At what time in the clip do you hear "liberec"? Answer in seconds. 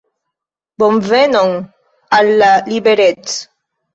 2.73-3.37